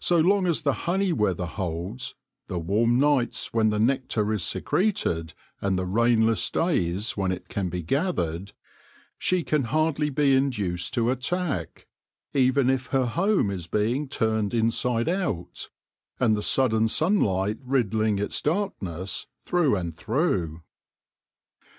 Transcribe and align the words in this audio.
So 0.00 0.18
long 0.20 0.46
as 0.46 0.60
the 0.60 0.74
honey 0.84 1.10
weather 1.14 1.46
holds— 1.46 2.16
the 2.48 2.58
warm 2.58 3.00
nights 3.00 3.54
when 3.54 3.70
the 3.70 3.78
nectar 3.78 4.30
is 4.30 4.42
secreted, 4.42 5.32
and 5.58 5.78
the 5.78 5.86
rainless 5.86 6.50
days 6.50 7.16
when 7.16 7.32
it 7.32 7.48
can 7.48 7.70
be 7.70 7.80
gathered— 7.82 8.52
she 9.18 9.42
can 9.42 9.62
hardly 9.62 10.10
be 10.10 10.34
induced 10.36 10.92
to 10.92 11.10
attack, 11.10 11.86
even 12.34 12.68
if 12.68 12.88
her 12.88 13.06
home 13.06 13.50
is 13.50 13.66
being 13.66 14.06
turned 14.06 14.52
inside 14.52 15.08
out, 15.08 15.70
and 16.20 16.34
the 16.34 16.42
sudden 16.42 16.86
sunlight 16.86 17.56
riddling 17.62 18.18
its 18.18 18.42
darkness 18.42 19.28
through 19.46 19.76
and 19.76 19.96
through. 19.96 20.60